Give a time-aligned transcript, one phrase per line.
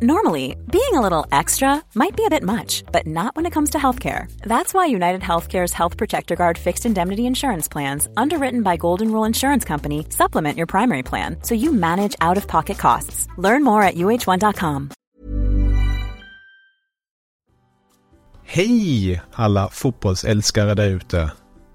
[0.00, 3.70] Normally, being a little extra might be a bit much, but not when it comes
[3.70, 4.30] to healthcare.
[4.42, 9.26] That's why United Healthcare's Health Protector Guard fixed indemnity insurance plans, underwritten by Golden Rule
[9.26, 13.26] Insurance Company, supplement your primary plan so you manage out of pocket costs.
[13.38, 14.90] Learn more at uh1.com.
[18.44, 21.30] Hej alla fotbollsälskare där ute!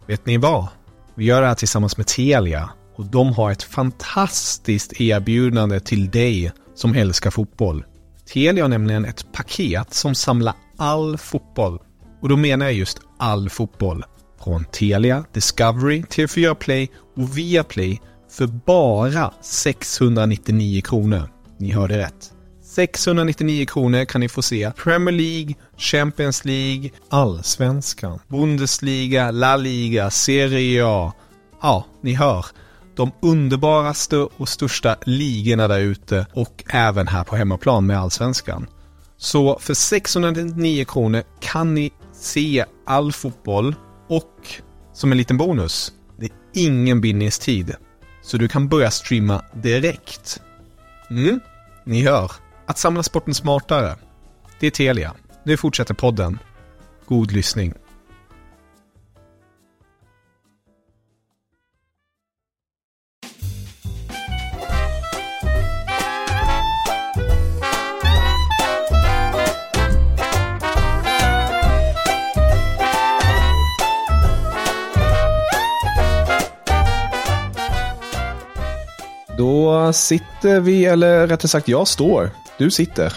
[0.08, 0.68] Vet ni vad?
[1.16, 6.52] Vi gör det här tillsammans med Telia och de har ett fantastiskt erbjudande till dig
[6.76, 7.84] som älskar fotboll.
[8.26, 11.80] Telia har nämligen ett paket som samlar all fotboll.
[12.22, 14.04] Och då menar jag just all fotboll.
[14.44, 21.30] Från Telia, Discovery, TV4 Play och Viaplay för bara 699 kronor.
[21.58, 22.34] Ni hörde rätt.
[22.64, 30.86] 699 kronor kan ni få se Premier League, Champions League, Allsvenskan, Bundesliga, La Liga, Serie
[30.86, 31.14] A.
[31.62, 32.46] Ja, ni hör.
[32.96, 38.68] De underbaraste och största ligorna där ute och även här på hemmaplan med Allsvenskan.
[39.18, 43.76] Så för 699 kronor kan ni se all fotboll
[44.10, 44.48] och
[44.94, 47.76] som en liten bonus, det är ingen bindningstid.
[48.22, 50.42] Så du kan börja streama direkt.
[51.10, 51.40] Mm,
[51.86, 52.32] ni hör.
[52.66, 53.96] Att samla sporten smartare.
[54.60, 55.14] Det är Telia.
[55.44, 56.40] Nu fortsätter podden.
[57.06, 57.74] God lyssning.
[79.92, 82.30] Sitter vi, eller rättare sagt jag står.
[82.58, 83.14] Du sitter.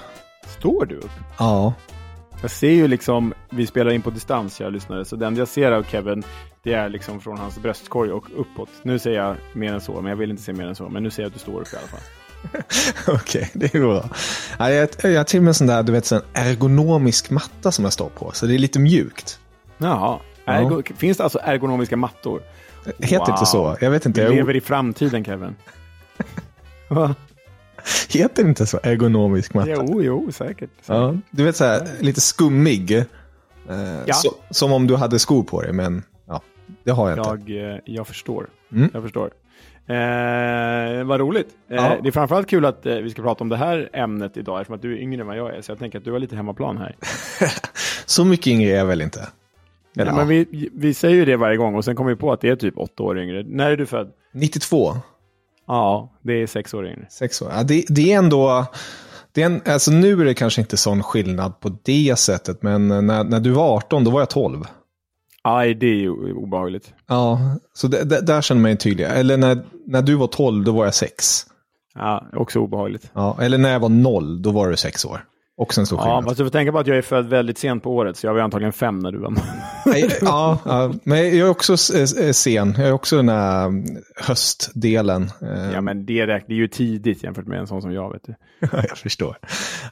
[0.58, 1.10] Står du upp?
[1.38, 1.74] Ja.
[2.42, 5.72] Jag ser ju liksom, vi spelar in på distans, jag lyssnare, så enda jag ser
[5.72, 6.22] av Kevin,
[6.62, 8.68] det är liksom från hans bröstkorg och uppåt.
[8.82, 10.88] Nu ser jag mer än så, men jag vill inte se mer än så.
[10.88, 12.00] Men nu ser jag att du står upp i alla fall.
[13.14, 14.08] Okej, okay, det är bra.
[14.58, 17.72] Ja, jag, jag har till och med en sån där, du vet, sån ergonomisk matta
[17.72, 19.38] som jag står på, så det är lite mjukt.
[19.78, 20.18] Jaha.
[20.44, 20.94] Ergo, ja.
[20.96, 22.42] Finns det alltså ergonomiska mattor?
[22.98, 23.28] Heter wow.
[23.28, 23.76] inte så?
[23.80, 24.28] Jag vet inte.
[24.28, 25.56] Vi lever i framtiden, Kevin.
[28.08, 28.78] Heter det inte så?
[28.82, 29.70] Ergonomisk matta?
[29.70, 30.58] Jo, jo, säkert.
[30.58, 30.70] säkert.
[30.86, 31.14] Ja.
[31.30, 32.92] Du vet så här, lite skummig.
[32.92, 33.04] Eh,
[34.06, 34.14] ja.
[34.14, 36.40] så, som om du hade skor på dig, men ja,
[36.84, 37.52] det har jag, jag inte.
[37.52, 38.46] Eh, jag förstår.
[38.72, 38.90] Mm.
[38.94, 39.30] Jag förstår.
[39.88, 41.48] Eh, vad roligt.
[41.70, 41.96] Eh, ja.
[42.02, 44.74] Det är framförallt kul att eh, vi ska prata om det här ämnet idag, eftersom
[44.74, 45.60] att du är yngre än vad jag är.
[45.60, 46.96] Så jag tänker att du har lite hemmaplan här.
[48.06, 49.28] så mycket yngre är jag väl inte?
[49.98, 52.32] Eller, ja, men vi, vi säger ju det varje gång och sen kommer vi på
[52.32, 53.44] att det är typ åtta år yngre.
[53.46, 54.12] När är du född?
[54.32, 54.94] 92.
[55.66, 57.06] Ja, det är sex år yngre.
[57.10, 57.50] Sex år.
[57.56, 58.66] Ja, det, det är ändå...
[59.32, 62.88] Det är en, alltså nu är det kanske inte sån skillnad på det sättet, men
[62.88, 64.64] när, när du var 18 då var jag 12.
[65.44, 66.94] Nej, det är ju obehagligt.
[67.06, 67.40] Ja,
[67.74, 69.12] så det, det, där känner man ju tydligare.
[69.12, 71.46] Eller när, när du var 12, då var jag 6.
[71.94, 73.10] Ja, också obehagligt.
[73.12, 75.24] Ja, eller när jag var 0, då var du 6 år.
[75.58, 76.16] Också en stor skillnad.
[76.16, 78.26] Ja, fast du får tänka på att jag är född väldigt sent på året, så
[78.26, 79.34] jag var antagligen fem när du var
[80.20, 82.74] ja, ja, men jag är också sen.
[82.78, 83.72] Jag är också den här
[84.26, 85.30] höstdelen.
[85.72, 88.12] Ja, men det, det är ju tidigt jämfört med en sån som jag.
[88.12, 88.34] vet du.
[88.72, 89.38] jag förstår.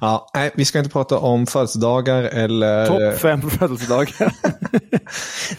[0.01, 2.87] Ja, nej, vi ska inte prata om födelsedagar eller...
[2.87, 4.33] Topp fem födelsedagar.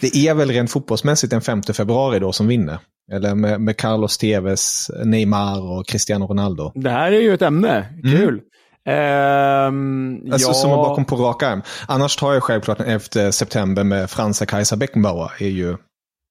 [0.00, 2.78] det är väl rent fotbollsmässigt den 5 februari då som vinner.
[3.12, 6.72] Eller med, med Carlos Tevez, Neymar och Cristiano Ronaldo.
[6.74, 7.86] Det här är ju ett ämne.
[8.02, 8.28] Kul.
[8.28, 8.40] Mm.
[8.86, 10.54] Um, alltså ja.
[10.54, 11.62] som bakom på rak arm.
[11.88, 15.76] Annars tar jag självklart 11 september med Fransa Kajsa Beckenbauer är ju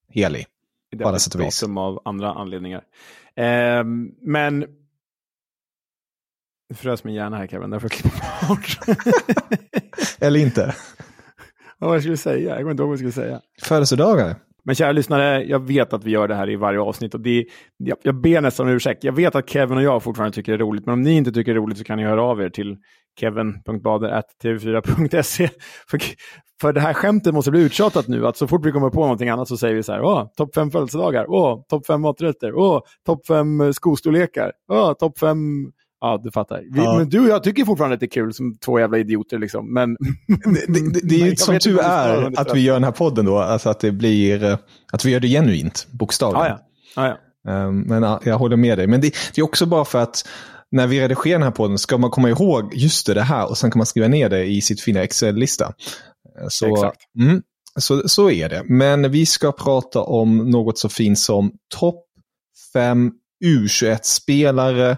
[0.09, 0.45] helig.
[0.91, 2.81] Det är ett datum av andra anledningar.
[3.81, 4.65] Um, men
[6.69, 8.79] nu frös min hjärna här Kevin, därför klippa bort.
[10.19, 10.75] Eller inte.
[11.77, 12.49] Vad var jag skulle säga?
[12.49, 13.41] Jag kommer inte ihåg vad jag skulle säga.
[13.61, 14.35] Födelsedagar?
[14.65, 17.45] Men kära lyssnare, jag vet att vi gör det här i varje avsnitt och det,
[17.77, 19.03] jag, jag ber nästan om ursäkt.
[19.03, 21.31] Jag vet att Kevin och jag fortfarande tycker det är roligt, men om ni inte
[21.31, 22.77] tycker det är roligt så kan ni höra av er till
[23.19, 25.49] kevin.bader.tv4.se.
[25.89, 25.99] För,
[26.61, 29.29] för det här skämtet måste bli uttjatat nu, att så fort vi kommer på någonting
[29.29, 32.81] annat så säger vi så här, åh, topp fem födelsedagar, åh, topp fem maträtter, åh,
[33.05, 35.71] topp fem eh, skostorlekar, åh, topp fem
[36.05, 36.63] Ja, du fattar.
[36.71, 36.97] Vi, ja.
[36.97, 39.39] Men du och jag tycker fortfarande att det är kul som två jävla idioter.
[39.39, 39.73] Liksom.
[39.73, 39.93] Men,
[40.67, 43.37] det, det, det är ju som tur är att vi gör den här podden då.
[43.37, 44.57] Alltså att det blir, eh,
[44.91, 46.57] att vi gör det genuint, bokstavligen.
[46.95, 47.67] Ja, ja.
[47.67, 48.87] um, men ja, jag håller med dig.
[48.87, 50.27] Men det, det, är också bara för att
[50.71, 53.71] när vi redigerar den här podden ska man komma ihåg just det här och sen
[53.71, 55.73] kan man skriva ner det i sitt fina Excel-lista.
[56.39, 57.01] Eh, så, Exakt.
[57.19, 57.41] Mm,
[57.79, 58.63] så, så är det.
[58.65, 62.05] Men vi ska prata om något så fint som topp
[62.73, 63.11] 5
[63.45, 64.97] U21-spelare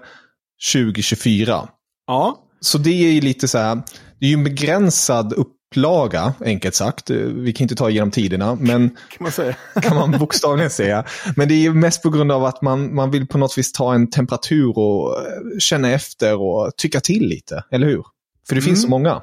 [0.74, 1.68] 2024.
[2.08, 2.38] Ja.
[2.60, 3.76] Så det är ju lite så här,
[4.20, 7.10] det är ju en begränsad upplaga, enkelt sagt.
[7.10, 9.56] Vi kan inte ta igenom tiderna, men kan man, säga.
[9.82, 11.06] kan man bokstavligen säga.
[11.36, 13.72] Men det är ju mest på grund av att man, man vill på något vis
[13.72, 15.16] ta en temperatur och
[15.60, 18.04] känna efter och tycka till lite, eller hur?
[18.48, 18.92] För det finns så Mm.
[19.02, 19.22] många.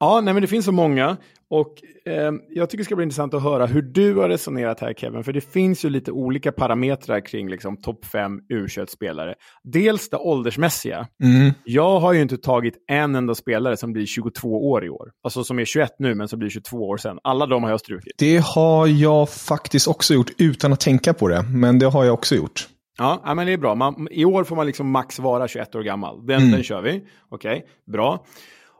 [0.00, 1.16] Ja, nej, men det finns så många.
[1.54, 1.82] Och
[2.12, 5.24] eh, jag tycker det ska bli intressant att höra hur du har resonerat här Kevin.
[5.24, 9.34] För det finns ju lite olika parametrar kring liksom, topp 5 u spelare
[9.64, 11.06] Dels det åldersmässiga.
[11.22, 11.52] Mm.
[11.64, 15.10] Jag har ju inte tagit en enda spelare som blir 22 år i år.
[15.24, 17.18] Alltså som är 21 nu men som blir 22 år sen.
[17.24, 18.12] Alla de har jag strukit.
[18.18, 21.42] Det har jag faktiskt också gjort utan att tänka på det.
[21.42, 22.68] Men det har jag också gjort.
[22.98, 23.74] Ja, men det är bra.
[23.74, 26.26] Man, I år får man liksom max vara 21 år gammal.
[26.26, 26.50] Den, Mm.
[26.50, 27.02] den kör vi.
[27.28, 28.24] Okej, bra.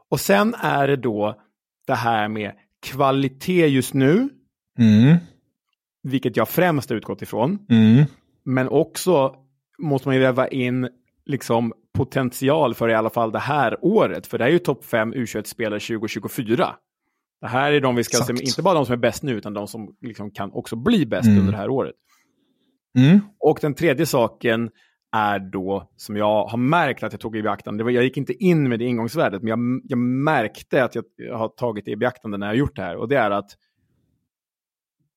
[0.09, 1.35] Och sen är det då
[1.87, 2.51] det här med
[2.83, 4.29] kvalitet just nu,
[4.79, 5.17] Mm.
[6.03, 7.59] vilket jag främst har utgått ifrån.
[7.69, 8.05] Mm.
[8.45, 9.35] Men också
[9.77, 10.89] måste man ju väva in
[11.25, 14.27] liksom potential för i alla fall det här året.
[14.27, 16.75] För det är ju topp 5 U21-spelare 2024.
[17.41, 18.41] Det här är de vi ska se, Exakt.
[18.49, 21.25] inte bara de som är bäst nu, utan de som liksom kan också bli bäst
[21.27, 21.39] Mm.
[21.39, 21.95] under det här året.
[22.97, 23.19] Mm.
[23.39, 24.69] Och den tredje saken
[25.13, 28.17] är då, som jag har märkt att jag tog i beaktande, det var, jag gick
[28.17, 31.91] inte in med det ingångsvärdet, men jag, jag märkte att jag, jag har tagit det
[31.91, 32.95] i beaktande när jag har gjort det här.
[32.95, 33.49] Och det är att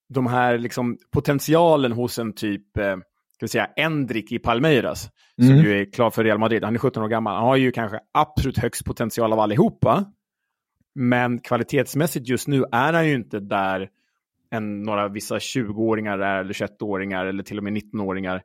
[0.09, 2.97] de här liksom, potentialen hos en typ, eh,
[3.33, 5.65] ska vi säga, Endrik i Palmeiras, som Mm.
[5.65, 8.01] ju är klar för Real Madrid, han är 17 år gammal, han har ju kanske
[8.13, 10.05] absolut högst potential av allihopa.
[10.95, 13.89] Men kvalitetsmässigt just nu är han ju inte där
[14.51, 18.43] än några vissa 20-åringar är, eller 21-åringar eller till och med 19-åringar.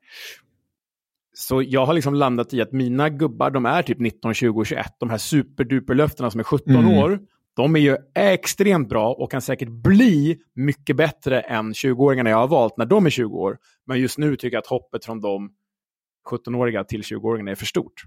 [1.34, 4.86] Så jag har liksom landat i att mina gubbar, de är typ 19, 20, 21.
[5.00, 6.98] De här superduperlöftena som är 17 Mm.
[6.98, 7.20] år,
[7.56, 12.48] de är ju extremt bra och kan säkert bli mycket bättre än 20-åringarna jag har
[12.48, 13.58] valt när de är 20 år.
[13.86, 15.52] Men just nu tycker jag att hoppet från de
[16.30, 18.04] 17-åriga till 20-åringarna är för stort.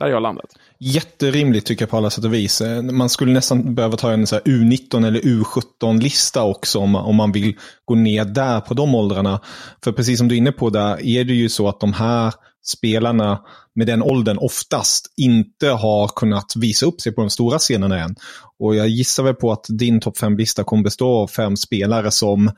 [0.00, 0.50] Där har jag landat.
[0.78, 2.60] Jätterimligt tycker jag på alla sätt och vis.
[2.60, 7.16] Eh, man skulle nästan behöva ta en så här U19 eller U17-lista också om, om
[7.16, 9.40] man vill gå ner där på de åldrarna.
[9.84, 12.34] För precis som du är inne på där är det ju så att de här
[12.64, 13.40] spelarna
[13.74, 18.16] med den åldern oftast inte har kunnat visa upp sig på de stora scenerna än.
[18.58, 22.50] Och jag gissar väl på att din topp 5-lista kommer bestå av fem spelare som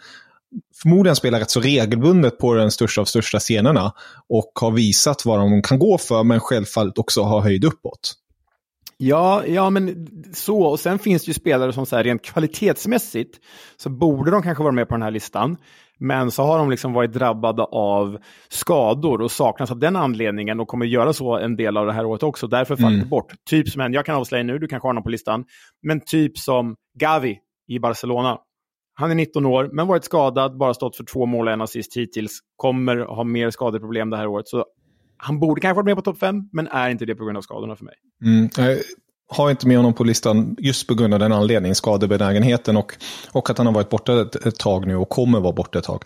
[0.82, 3.92] förmodligen spelar rätt så regelbundet på den största av största scenerna
[4.28, 8.14] och har visat vad de kan gå för, men självfallet också har höjd uppåt.
[8.96, 10.62] Ja, ja, men så.
[10.62, 13.38] Och sen finns det ju spelare som så här, rent kvalitetsmässigt
[13.76, 15.56] så borde de kanske vara med på den här listan.
[15.98, 18.18] Men så har de liksom varit drabbade av
[18.48, 22.04] skador och saknas av den anledningen och kommer göra så en del av det här
[22.04, 22.46] året också.
[22.46, 23.32] Därför faller det bort.
[23.50, 25.44] Typ som en, jag kan avslöja nu, du kanske har någon på listan,
[25.82, 27.38] men typ som Gavi
[27.68, 28.38] i Barcelona.
[29.02, 31.96] Han är 19 år, men varit skadad, bara stått för två mål och en assist
[31.96, 32.38] hittills.
[32.56, 34.48] Kommer ha mer skadeproblem det här året.
[34.48, 34.64] Så
[35.16, 37.42] han borde kanske varit med på topp 5, men är inte det på grund av
[37.42, 37.94] skadorna för mig.
[38.24, 38.48] Mm.
[38.56, 38.78] Jag
[39.36, 42.94] har inte med honom på listan just på grund av den anledningen, skadebenägenheten och,
[43.32, 45.84] och att han har varit borta ett, ett tag nu och kommer vara borta ett
[45.84, 46.02] tag.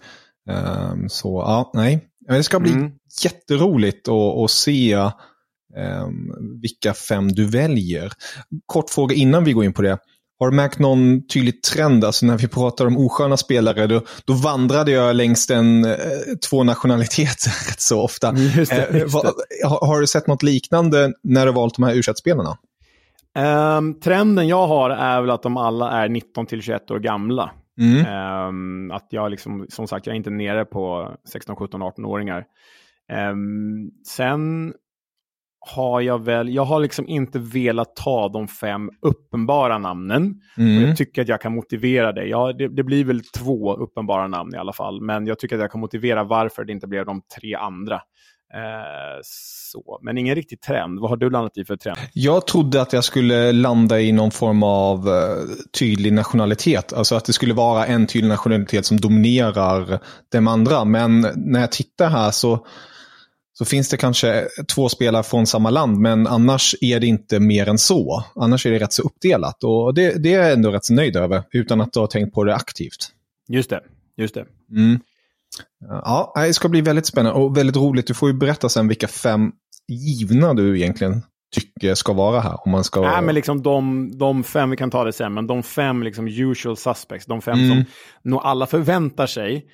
[0.50, 2.08] Ehm, så ja, nej.
[2.28, 2.90] Det ska bli Mm.
[3.24, 4.92] jätteroligt att, att se
[5.76, 8.12] ehm, vilka fem du väljer.
[8.66, 9.98] Kort fråga innan vi går in på det.
[10.38, 12.04] Har du märkt någon tydlig trend?
[12.04, 15.94] Alltså när vi pratar om osköna spelare, då, då vandrade jag längs den eh,
[16.50, 18.34] två nationaliteter rätt så ofta.
[18.36, 19.26] Just det, Eh, just vad-
[19.64, 22.58] har, har du sett något liknande när du valt de här u spelarna
[23.36, 27.50] Ehm, trenden jag har är väl att de alla är 19 till 21 år gamla.
[27.80, 28.06] Mm.
[28.06, 32.44] Ehm, att jag liksom, som sagt, jag är inte nere på 16, 17, 18-åringar.
[33.12, 34.72] Ehm, sen
[35.66, 40.34] har jag väl, jag har liksom inte velat ta de fem uppenbara namnen.
[40.56, 40.82] Och Mm.
[40.88, 42.24] jag tycker att jag kan motivera det.
[42.26, 42.68] Ja, det.
[42.68, 45.00] Det blir väl två uppenbara namn i alla fall.
[45.00, 48.00] Men jag tycker att jag kan motivera varför det inte blev de tre andra.
[48.54, 49.98] Eh, så.
[50.02, 51.00] Men ingen riktig trend.
[51.00, 51.98] Vad har du landat i för trend?
[52.12, 55.14] Jag trodde att jag skulle landa i någon form av eh,
[55.78, 56.92] tydlig nationalitet.
[56.92, 59.98] Alltså att det skulle vara en tydlig nationalitet som dominerar
[60.32, 60.84] de andra.
[60.84, 62.66] Men när jag tittar här så,
[63.58, 65.98] så finns det kanske två spelare från samma land.
[65.98, 68.24] Men annars är det inte mer än så.
[68.34, 69.64] Annars är det rätt så uppdelat.
[69.64, 71.42] Och det, det är jag ändå rätt så nöjd över.
[71.52, 73.08] Utan att ha tänkt på det aktivt.
[73.48, 73.80] Just det.
[74.16, 74.44] Just det.
[74.70, 75.00] Mm.
[75.88, 78.06] Ja, det ska bli väldigt spännande och väldigt roligt.
[78.06, 79.52] Du får ju berätta sen vilka fem
[79.88, 81.22] givna du egentligen
[81.54, 82.66] tycker ska vara här.
[82.66, 83.00] Om man ska...
[83.00, 86.28] Nej, men liksom de, de fem, vi kan ta det sen, men de fem liksom
[86.28, 87.70] usual suspects, de fem Mm.
[87.70, 87.84] som
[88.22, 89.66] nog alla förväntar sig,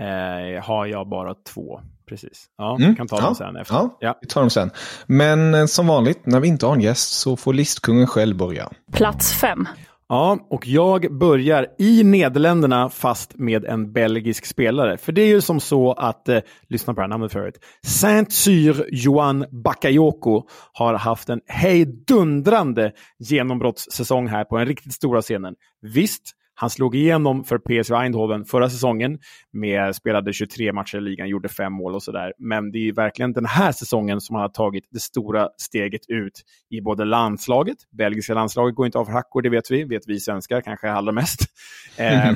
[0.00, 1.80] eh, har jag bara två.
[2.10, 2.44] Precis.
[2.58, 2.90] Ja, Mm.
[2.90, 3.22] vi kan ta Ja.
[3.22, 3.74] dem sen efter.
[3.74, 4.18] Ja, Ja.
[4.20, 4.70] vi tar dem sen.
[5.06, 8.68] Men eh, som vanligt, när vi inte har en gäst så får listkungen själv börja.
[8.92, 9.68] Plats 5.
[10.08, 14.96] Ja, och jag börjar i Nederländerna fast med en belgisk spelare.
[14.98, 16.38] För det är ju som så att, eh,
[16.68, 17.54] lyssna på det här namnet förut,
[17.86, 25.54] Saint-Cyr Johan Bakayoko har haft en hejdundrande genombrottssäsong här på den riktigt stora scenen.
[25.82, 26.22] Visst,
[26.60, 29.18] Han slog igenom för PSV Eindhoven förra säsongen,
[29.52, 32.32] med, spelade 23 matcher i ligan, gjorde fem mål och sådär.
[32.38, 36.42] Men det är verkligen den här säsongen som han har tagit det stora steget ut
[36.70, 40.20] i både landslaget, belgiska landslaget går inte av för hackor, det vet vi, vet vi
[40.20, 41.40] svenskar kanske allra mest.
[41.96, 42.32] Eh,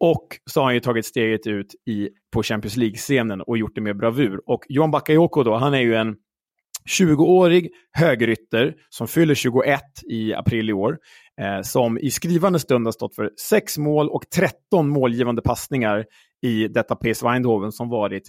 [0.00, 3.80] och så har han ju tagit steget ut i, på Champions League-scenen och gjort det
[3.80, 4.40] med bravur.
[4.46, 6.16] Och Johan Bakayoko då, han är ju en
[6.88, 9.80] 20-årig högerytter som fyller 21
[10.10, 10.96] i april i år.
[11.40, 16.04] Eh, som i skrivande stund har stått för 6 mål och 13 målgivande passningar
[16.42, 18.28] i detta PSV Eindhoven som varit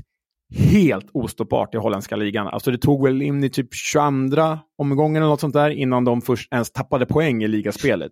[0.56, 2.48] helt ostoppbart i holländska ligan.
[2.48, 6.22] Alltså det tog väl in i typ 22 omgången eller något sånt där innan de
[6.22, 8.12] först ens tappade poäng i ligaspelet.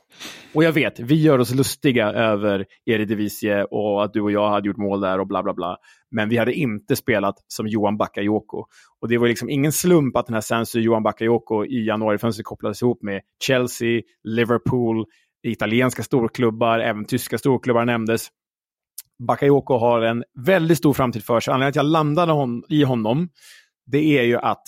[0.54, 4.68] och jag vet, vi gör oss lustiga över Eredivisie och att du och jag hade
[4.68, 5.76] gjort mål där och bla bla bla.
[6.14, 8.64] Men vi hade inte spelat som Johan Bakayoko.
[9.00, 12.82] Och det var liksom ingen slump att den här Sensu Johan Bakayoko i januarifönstret kopplades
[12.82, 15.04] ihop med Chelsea, Liverpool,
[15.42, 18.28] italienska storklubbar, även tyska storklubbar nämndes.
[19.28, 21.52] Bakayoko har en väldigt stor framtid för sig.
[21.52, 23.28] Anledningen till att jag landade hon, i honom,
[23.86, 24.62] det är ju att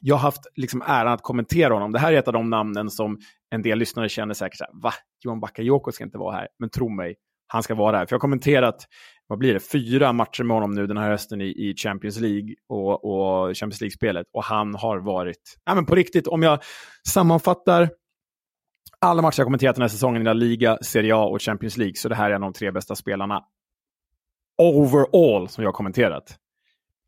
[0.00, 1.92] jag har haft liksom äran att kommentera honom.
[1.92, 3.18] Det här är ett av de namnen som
[3.50, 4.92] en del lyssnare känner säkert så här, va?
[5.24, 6.48] Johan Bakayoko ska inte vara här.
[6.58, 7.16] Men tro mig,
[7.46, 8.06] han ska vara här.
[8.06, 8.86] För jag har kommenterat,
[9.32, 12.54] vad blir det, fyra matcher med honom nu den här hösten i, i Champions League
[12.68, 14.26] och, och Champions League-spelet.
[14.32, 16.58] Och han har varit, ja men på riktigt, om jag
[17.08, 17.90] sammanfattar
[18.98, 21.94] alla matcher jag kommenterat den här säsongen i La Liga, Serie A och Champions League,
[21.94, 23.44] så det här är en av de tre bästa spelarna
[24.58, 26.36] overall som jag har kommenterat.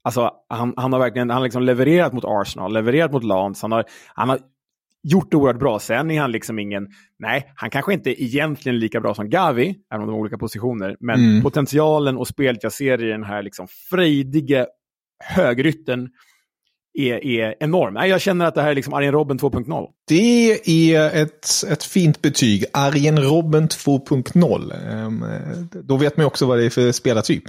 [0.04, 3.84] Alltså, han, han har verkligen han liksom levererat mot Arsenal, levererat mot Lance, han har,
[4.14, 4.38] han har
[5.04, 5.78] gjort det oerhört bra.
[5.78, 9.74] Sen är han liksom ingen, nej, han kanske inte egentligen är lika bra som Gavi,
[9.92, 11.42] även om de har olika positioner, men mm.
[11.42, 14.66] potentialen och spelet jag ser i den här liksom frejdige
[15.24, 16.08] högrytten
[16.98, 18.08] är, är enorm.
[18.08, 19.88] Jag känner att det här är liksom Arjen Robben 2.0.
[20.08, 22.64] Det är ett, ett fint betyg.
[22.72, 24.72] Arjen Robben 2.0.
[24.92, 25.24] Ehm,
[25.70, 27.44] då vet man också vad det är för spelartyp.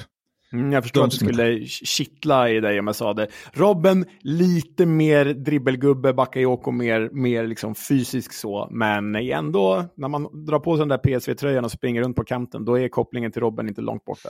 [0.53, 3.27] Mm, jag förstår att det skulle kittla i dig om jag sa det.
[3.53, 8.67] Robben, lite mer dribbelgubbe, Bakayoko mer, mer liksom fysisk så.
[8.71, 12.65] Men ändå, när man drar på sig den där PSV-tröjan och springer runt på kanten,
[12.65, 14.29] då är kopplingen till Robben inte långt borta.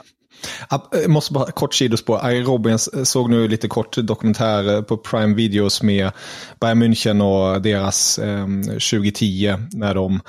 [0.91, 2.17] Jag måste bara kort sidospår.
[2.17, 6.11] Ari Robben såg nu lite kort dokumentär eh, på Prime Videos med
[6.59, 10.19] Bayern München och deras eh, 2010 när de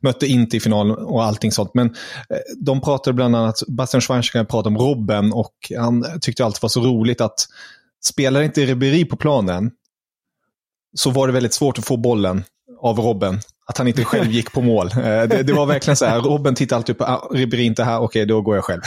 [0.00, 1.70] mötte inte i finalen och allting sånt.
[1.74, 6.62] Men eh, de pratade bland annat, Bastian Schweinsteiger pratade om Robben och han tyckte alltid
[6.62, 7.46] var så roligt att
[8.04, 9.70] spelar inte Ribéry på planen
[10.96, 12.44] så var det väldigt svårt att få bollen
[12.80, 13.40] av Robben.
[13.66, 14.86] Att han inte själv gick på mål.
[14.86, 18.00] Eh, det, det var verkligen så här, Robben tittade alltid på, ah, Ribéry inte här,
[18.00, 18.80] okej då går jag själv.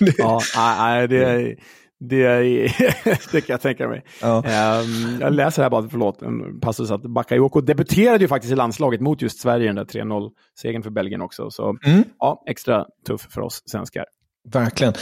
[0.18, 1.56] ja, nej, det,
[2.00, 2.38] det,
[3.32, 4.04] det kan jag tänka mig.
[4.20, 4.36] Ja.
[4.82, 9.00] Um, jag läser här bara, förlåt, en passus att Bakayoko debuterade ju faktiskt i landslaget
[9.00, 11.50] mot just Sverige, den där 3-0-segern för Belgien också.
[11.50, 12.04] Så mm.
[12.18, 14.04] ja, extra tuff för oss svenskar.
[14.52, 14.94] Verkligen.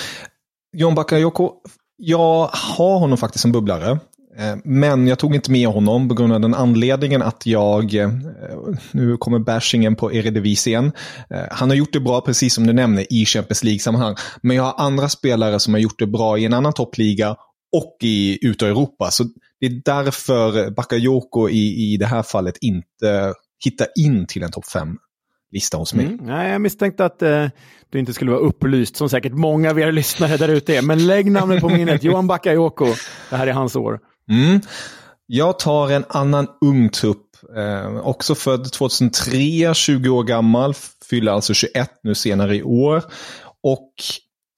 [0.76, 1.52] John Bakayoko,
[1.96, 3.98] jag har honom faktiskt som bubblare.
[4.38, 8.10] Eh, men jag tog inte med honom på grund av den anledningen att jag, eh,
[8.92, 10.92] nu kommer bashingen på Eredivisie igen.
[11.30, 14.14] Eh, han har gjort det bra precis som du nämner i Champions League-sammanhang.
[14.42, 17.36] Men jag har andra spelare som har gjort det bra i en annan toppliga
[17.76, 19.10] och i utav Europa.
[19.10, 19.24] Så
[19.60, 24.66] det är därför Bakayoko i, i det här fallet inte hittar in till en topp
[24.66, 24.96] 5
[25.54, 26.06] lista hos mig.
[26.06, 27.46] Mm, nej, jag misstänkte att eh,
[27.90, 30.82] du inte skulle vara upplyst, som säkert många av er lyssnare där ute är.
[30.82, 32.86] Men lägg namnet på minnet, Johan Bakayoko.
[33.30, 34.00] Det här är hans år.
[34.30, 34.60] Mm.
[35.26, 40.74] Jag tar en annan ung tupp, eh, också född 2003, 20 år gammal,
[41.10, 43.02] fyller alltså 21 nu senare i år.
[43.62, 43.92] Och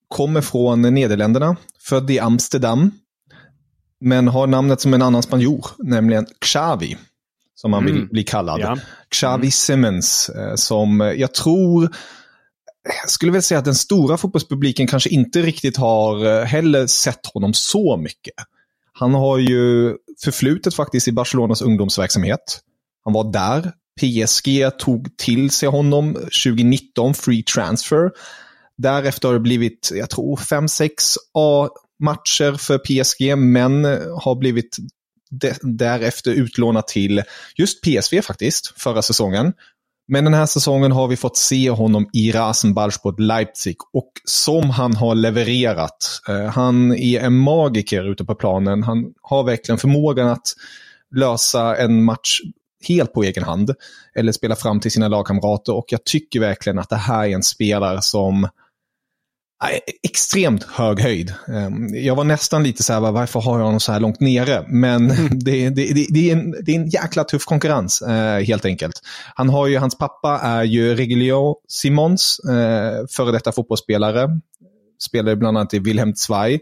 [0.09, 1.57] kommer från Nederländerna,
[1.89, 2.91] född i Amsterdam.
[4.01, 6.97] Men har namnet som en annan spanjor, nämligen Xavi
[7.67, 8.09] som han vill mm.
[8.09, 8.61] bli kallad.
[8.61, 8.79] Ja.
[9.11, 9.51] Xavi mm.
[9.51, 11.83] Simmons, eh, som jag tror,
[13.03, 17.27] jag skulle väl säga att den stora fotbollspubliken kanske inte riktigt har eh, heller sett
[17.27, 18.35] honom så mycket.
[18.93, 19.95] Han har ju
[20.25, 22.61] förflutet faktiskt i Barcelonas ungdomsverksamhet.
[23.05, 23.73] Han var där.
[24.01, 28.11] PSG tog till sig honom 2019, free transfer.
[28.79, 30.91] Därefter har det blivit, jag tror, 5-6
[31.35, 33.85] A-matcher för PSG, men
[34.23, 34.77] har blivit
[35.63, 37.23] därefter utlånad till
[37.57, 39.53] just PSV faktiskt, förra säsongen.
[40.09, 44.95] Men den här säsongen har vi fått se honom i Rasenballsport Leipzig och som han
[44.95, 46.21] har levererat.
[46.29, 48.83] Eh, han är en magiker ute på planen.
[48.83, 50.55] Han har verkligen förmågan att
[51.15, 52.41] lösa en match
[52.89, 53.71] helt på egen hand.
[54.15, 57.43] Eller spela fram till sina lagkamrater och jag tycker verkligen att det här är en
[57.43, 58.49] spelare som
[59.65, 61.35] E- extremt hög höjd.
[61.49, 64.65] Ehm, jag var nästan lite så här, varför har jag honom så här långt nere?
[64.69, 68.65] Men det, det, det, det, är, en, det är en jäkla tuff konkurrens, eh, helt
[68.65, 69.01] enkelt.
[69.35, 74.29] Han har ju, hans pappa är ju Regilio Simons, eh, före detta fotbollsspelare.
[75.09, 76.61] Spelade bland annat i Wilhelm Zweig.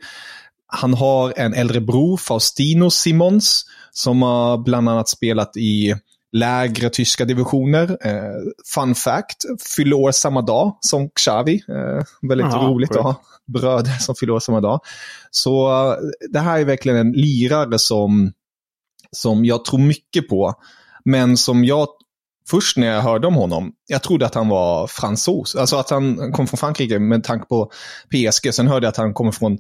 [0.66, 5.94] Han har en äldre bror, Faustino Simons, som har bland annat spelat i
[6.34, 7.98] lägre tyska divisioner.
[8.00, 9.44] Eh, fun fact,
[9.76, 11.62] fyller år samma dag som Xavi.
[11.68, 14.80] Eh, väldigt Aha, roligt att ha bröder som fyller år samma dag.
[15.30, 15.96] Så eh,
[16.30, 18.32] det här är verkligen en lirare som,
[19.12, 20.54] som jag tror mycket på.
[21.04, 21.88] Men som jag
[22.50, 25.56] först när jag hörde om honom, jag trodde att han var fransos.
[25.56, 27.70] Alltså att han kom från Frankrike med tanke på
[28.10, 28.54] PSG.
[28.54, 29.58] Sen hörde jag att han kommer från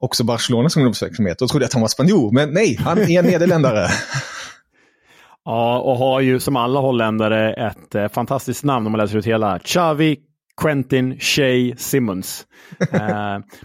[0.00, 2.32] också Barcelonas ungdomsverksamhet och trodde att han var spanjor.
[2.32, 3.88] Men nej, han är nederländare.
[5.50, 9.26] Ja, och har ju som alla holländare ett eh, fantastiskt namn om man läser ut
[9.26, 9.58] hela.
[9.58, 10.16] Xavi
[10.60, 12.46] Quentin Shea Simmons.
[12.92, 13.00] eh,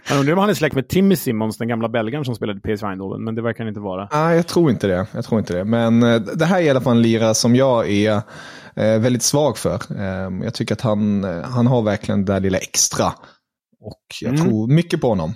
[0.10, 2.62] man undrar om han är släkt med Timmy Simmons, den gamla belgaren som spelade i
[2.62, 4.10] PSV Eindhoven, men det verkar han inte vara.
[4.12, 5.08] Nej, jag tror inte det.
[5.14, 5.64] Jag tror inte det.
[5.64, 8.14] Men eh, det här är i alla fall en lira som jag är
[8.76, 9.76] eh, väldigt svag för.
[9.76, 13.06] Eh, jag tycker att han, eh, han har verkligen det där lilla extra.
[13.80, 14.46] Och jag mm.
[14.46, 15.34] tror mycket på honom.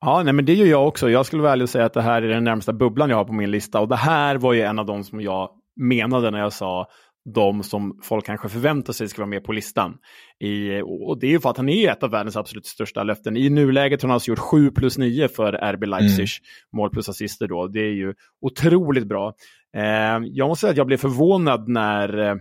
[0.00, 1.10] Ja, nej, men det gör jag också.
[1.10, 3.50] Jag skulle väl säga att det här är den närmsta bubblan jag har på min
[3.50, 3.80] lista.
[3.80, 6.86] Och det här var ju en av de som jag menade när jag sa
[7.34, 9.96] de som folk kanske förväntar sig ska vara med på listan.
[10.40, 13.36] I, och det är ju för att han är ett av världens absolut största löften.
[13.36, 16.76] I nuläget har han alltså gjort 7 plus 9 för RB Leipzig, mm.
[16.76, 17.66] mål plus assister då.
[17.66, 19.34] Det är ju otroligt bra.
[19.76, 22.34] Eh, jag måste säga att jag blev förvånad när eh,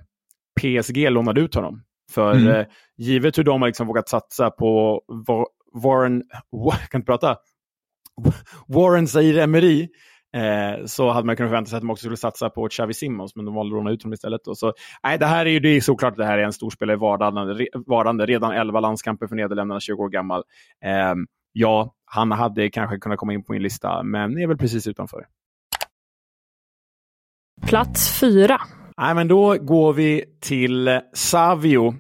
[0.61, 1.81] PSG lånade ut honom.
[2.11, 2.47] För mm.
[2.47, 2.65] eh,
[2.97, 5.01] givet hur de har liksom vågat satsa på
[5.83, 6.23] Warren,
[6.89, 7.37] kan inte prata,
[8.67, 9.87] Warren Zaire Emery
[10.35, 13.35] eh, så hade man kunnat förvänta sig att de också skulle satsa på Xavi Simons,
[13.35, 14.47] men de valde att låna ut honom istället.
[14.47, 14.73] Och så,
[15.03, 17.67] nej, det här är ju det är såklart att det här är en storspelare vardande,
[17.85, 20.43] vardande, redan 11 landskamper för Nederländerna, 20 år gammal.
[20.83, 21.15] Eh,
[21.51, 25.25] ja, han hade kanske kunnat komma in på min lista, men är väl precis utanför.
[27.67, 28.61] Plats fyra.
[28.97, 31.95] Nej, men då går vi till Savio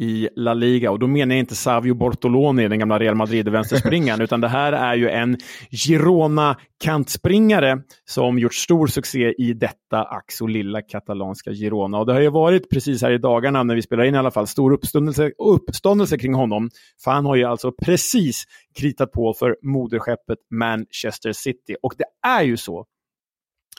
[0.00, 0.90] i La Liga.
[0.90, 4.94] Och då menar jag inte Savio Bortoloni, den gamla Real Madrid-vänsterspringaren, utan det här är
[4.94, 5.36] ju en
[5.70, 11.98] Girona-kantspringare som gjort stor succé i detta ack så lilla katalanska Girona.
[11.98, 14.30] Och det har ju varit precis här i dagarna, när vi spelar in i alla
[14.30, 16.70] fall, stor uppståndelse, uppståndelse kring honom.
[17.04, 18.44] För han har ju alltså precis
[18.78, 21.76] kritat på för moderskeppet Manchester City.
[21.82, 22.86] Och det är ju så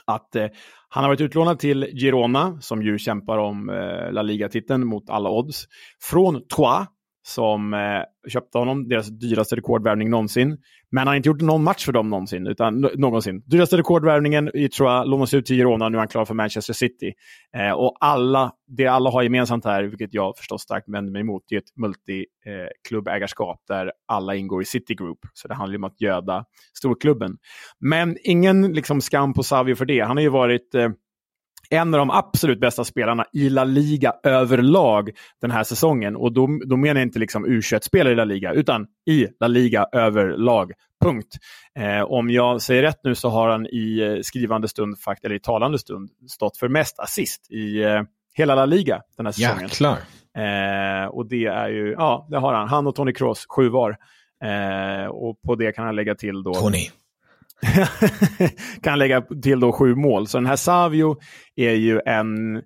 [0.06, 0.46] att eh,
[0.88, 5.30] han har varit utlånad till Girona, som ju kämpar om eh, La Liga-titeln mot alla
[5.30, 5.64] odds,
[6.00, 6.88] från Troyes,
[7.22, 10.58] som eh, köpte honom, deras dyraste rekordvärvning någonsin.
[10.90, 13.42] Men han har inte gjort någon match för dem någonsin, utan någonsin.
[13.46, 17.12] Dyraste rekordvärvningen i jag lånas ut till Girona, nu är han klar för Manchester City.
[17.56, 21.42] Eh, och alla, det alla har gemensamt här, vilket jag förstås starkt vänder mig emot,
[21.48, 25.18] det är ett multiklubbägarskap eh, där alla ingår i City Group.
[25.32, 26.44] Så det handlar om att göda
[26.78, 27.36] storklubben.
[27.80, 30.00] Men ingen liksom, skam på Savio för det.
[30.00, 30.88] Han har ju varit eh,
[31.72, 36.16] en av de absolut bästa spelarna i La Liga överlag den här säsongen.
[36.16, 39.86] Och då, då menar jag inte liksom U21-spelare i La Liga, utan i La Liga
[39.92, 40.72] överlag.
[41.04, 41.36] Punkt.
[41.78, 45.40] Eh, om jag säger rätt nu så har han i eh, skrivande stund, eller i
[45.40, 48.02] talande stund, stått för mest assist i eh,
[48.34, 49.62] hela La Liga den här säsongen.
[49.62, 49.98] Jäklar.
[50.38, 52.68] Eh, och det är ju, ja, det har han.
[52.68, 53.96] Han och Tony Kroos, sju var.
[54.44, 56.54] Eh, och på det kan han lägga till då...
[56.54, 56.88] Tony.
[58.82, 60.26] kan lägga till då sju mål.
[60.26, 61.16] Så den här Savio
[61.56, 62.62] är ju en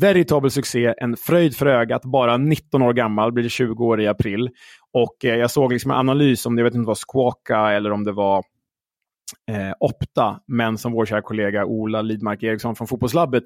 [0.00, 4.50] veritabel succé, en fröjd för ögat, bara 19 år gammal, blir 20 år i april.
[4.92, 7.92] Och eh, jag såg liksom en analys, om det jag vet inte var Squawka eller
[7.92, 8.44] om det var
[9.50, 13.44] eh, Opta, men som vår kära kollega Ola Lidmark Eriksson från Fotbollslabbet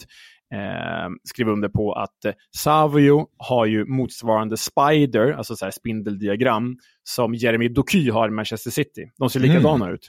[0.54, 7.34] eh, skrev under på att eh, Savio har ju motsvarande Spider, alltså så spindeldiagram, som
[7.34, 9.10] Jeremy Doky har i Manchester City.
[9.18, 9.94] De ser likadana mm.
[9.94, 10.06] ut.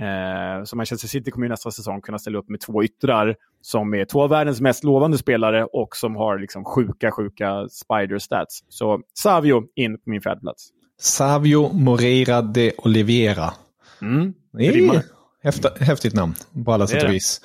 [0.00, 4.04] Eh, så Manchester City kommer nästa säsong kunna ställa upp med två yttrar som är
[4.04, 8.64] två av världens mest lovande spelare och som har liksom sjuka, sjuka spider-stats.
[8.68, 10.68] Så Savio in på min fjärdeplats.
[11.00, 13.52] Savio Moreira de Oliveira.
[14.02, 15.02] Mm, det är
[15.42, 16.34] häfta, häftigt namn
[16.64, 17.40] på alla sätt och vis.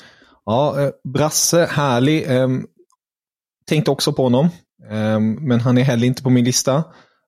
[0.46, 2.32] Ja, eh, Brasse, härlig.
[2.32, 2.68] Um,
[3.66, 4.50] tänkte också på honom,
[4.90, 6.84] um, men han är heller inte på min lista.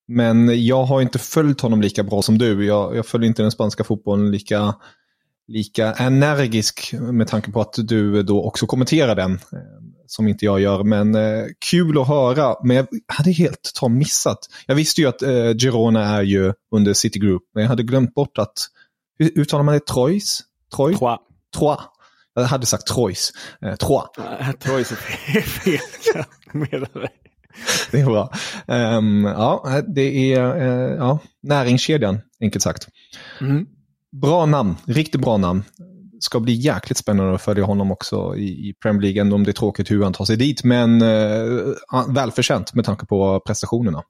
[0.08, 2.66] Men jag har inte följt honom lika bra som du.
[2.66, 4.76] Jag, jag följer inte den spanska fotbollen lika
[5.48, 9.60] lika energisk med tanke på att du då också kommenterar den, eh,
[10.08, 10.84] som inte jag gör.
[10.84, 14.38] Men eh, kul att höra, men jag hade helt ta missat.
[14.66, 18.14] Jag visste ju att eh, Girona är ju under City Group, men jag hade glömt
[18.14, 18.68] bort att,
[19.20, 19.86] hur uttalar man det?
[19.86, 20.40] Troyes?
[20.76, 20.96] Troy?
[20.96, 21.18] Trois.
[21.58, 21.80] Trois.
[22.34, 23.32] Jag hade sagt Troyes.
[23.62, 24.04] Eh, Trois.
[24.60, 24.96] Troyes är
[25.42, 25.80] fel.
[27.92, 28.34] det är bra.
[28.68, 32.88] Um, ja, det är uh, ja, näringskedjan enkelt sagt.
[33.42, 33.66] Mm.
[34.22, 35.64] Bra namn, riktigt bra namn.
[36.20, 39.52] Ska bli jäkligt spännande att följa honom också i, i Premier League, ändå om det
[39.52, 40.64] är tråkigt hur han tar sig dit.
[40.64, 44.04] Men eh, välförtjänt med tanke på prestationerna.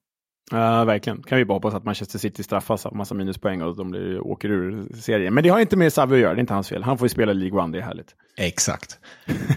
[0.52, 1.24] Ja, uh, verkligen.
[1.24, 4.50] Kan vi bara hoppas att Manchester City straffas av massa minuspoäng och de blir, åker
[4.50, 5.34] ur serien.
[5.34, 6.84] Men det har inte med Savio att göra, det är inte hans fel.
[6.84, 8.08] Han får ju spela League One, det är härligt.
[8.38, 8.98] Exakt.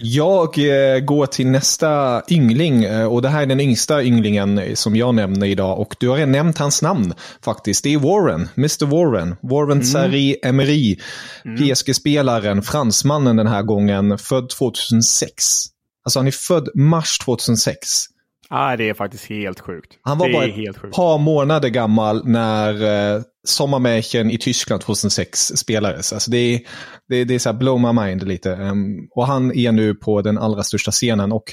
[0.01, 4.95] Jag eh, går till nästa yngling eh, och det här är den yngsta ynglingen som
[4.95, 7.13] jag nämner idag och du har redan nämnt hans namn
[7.45, 7.83] faktiskt.
[7.83, 9.35] Det är Warren, Mr Warren.
[9.41, 9.83] Warren mm.
[9.83, 10.97] Sarri Emery,
[11.45, 11.57] mm.
[11.57, 15.65] PSG-spelaren, fransmannen den här gången, född 2006.
[16.05, 18.05] Alltså han är född mars 2006.
[18.51, 19.97] Ah, det är faktiskt helt sjukt.
[20.01, 22.83] Han var bara ett par månader gammal när
[23.15, 26.13] eh, Sommarmärken i Tyskland 2006 spelades.
[26.13, 26.61] Alltså det är,
[27.09, 28.49] det, det är så här blow my mind lite.
[28.51, 31.31] Um, och han är nu på den allra största scenen.
[31.31, 31.43] Och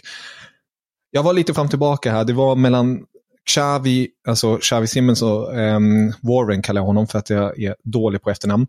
[1.10, 2.24] jag var lite fram tillbaka här.
[2.24, 3.04] Det var mellan
[3.50, 8.22] Xavi, alltså Xavi Simmons och um, Warren kallar jag honom för att jag är dålig
[8.22, 8.66] på efternamn.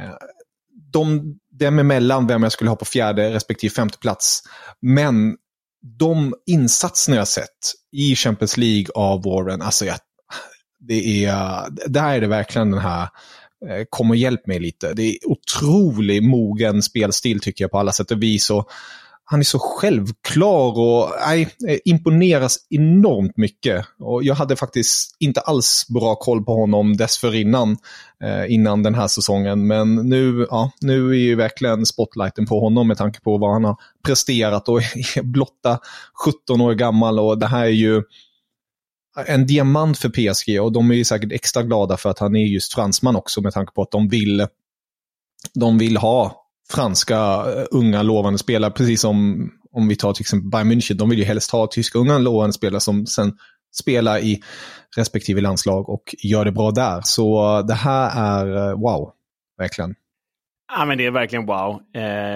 [0.00, 0.14] Uh,
[0.92, 4.42] de, dem emellan vem jag skulle ha på fjärde respektive femte plats.
[4.80, 5.36] Men
[5.82, 9.96] de insatserna jag sett i Champions League av Warren, alltså jag,
[10.80, 13.08] det är, där är det verkligen den här
[13.68, 14.94] eh, kom och hjälp mig lite.
[14.94, 18.50] Det är otroligt mogen spelstil tycker jag på alla sätt och vis.
[18.50, 18.70] Och
[19.30, 21.48] han är så självklar och nej,
[21.84, 23.86] imponeras enormt mycket.
[23.98, 27.76] Och jag hade faktiskt inte alls bra koll på honom dessförinnan,
[28.24, 29.66] eh, innan den här säsongen.
[29.66, 33.64] Men nu, ja, nu är ju verkligen spotlighten på honom med tanke på vad han
[33.64, 34.78] har presterat och
[35.16, 35.78] är blotta
[36.24, 37.18] 17 år gammal.
[37.18, 38.02] Och det här är ju
[39.26, 42.46] en diamant för PSG och de är ju säkert extra glada för att han är
[42.46, 44.46] just fransman också med tanke på att de vill,
[45.54, 46.39] de vill ha
[46.70, 51.08] franska eh, unga lovande spelare, precis som om vi tar till exempel Bayern München, de
[51.08, 53.32] vill ju helst ha tyska unga lovande spelare som sen
[53.72, 54.42] spelar i
[54.96, 57.00] respektive landslag och gör det bra där.
[57.04, 59.12] Så det här är eh, wow,
[59.58, 59.94] verkligen.
[60.76, 61.80] Ja, men det är verkligen wow.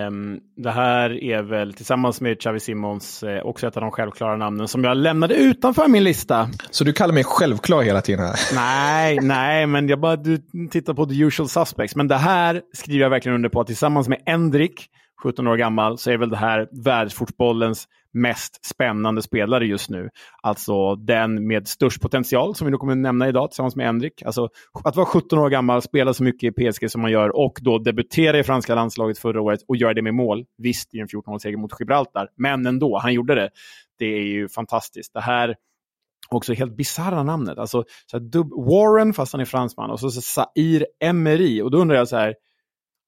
[0.07, 4.37] Um, det här är väl tillsammans med Xavi Simons eh, också ett av de självklara
[4.37, 6.49] namnen som jag lämnade utanför min lista.
[6.71, 8.35] Så du kallar mig självklar hela tiden här?
[8.55, 10.39] Nej, nej, men jag bara du
[10.71, 11.97] tittar på the usual suspects.
[11.97, 14.89] Men det här skriver jag verkligen under på tillsammans med Endrik
[15.23, 20.09] 17 år gammal, så är väl det här världsfotbollens mest spännande spelare just nu.
[20.43, 24.23] Alltså den med störst potential, som vi nu kommer nämna idag tillsammans med Henrik.
[24.23, 24.49] Alltså
[24.85, 27.79] att vara 17 år gammal, spela så mycket i PSG som man gör och då
[27.79, 30.45] debutera i franska landslaget förra året och göra det med mål.
[30.59, 33.51] Visst, i en 14-målsseger mot Gibraltar, men ändå, han gjorde det.
[33.99, 35.15] Det är ju fantastiskt.
[35.15, 35.55] Det här
[36.31, 37.59] också helt bisarra namnet.
[37.59, 41.63] Alltså, så här, Warren, fast han är fransman, och så, så Sair Emery.
[41.63, 42.35] Och då undrar jag så här,